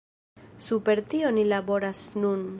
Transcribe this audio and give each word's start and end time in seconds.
Super 0.67 1.03
tio 1.13 1.31
ni 1.37 1.45
laboras 1.53 2.01
nun. 2.23 2.43